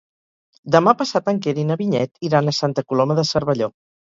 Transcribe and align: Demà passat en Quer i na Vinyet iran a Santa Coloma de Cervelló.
Demà 0.75 0.93
passat 1.01 1.29
en 1.33 1.43
Quer 1.47 1.53
i 1.65 1.67
na 1.73 1.77
Vinyet 1.83 2.27
iran 2.31 2.53
a 2.53 2.57
Santa 2.63 2.89
Coloma 2.91 3.19
de 3.21 3.31
Cervelló. 3.35 3.71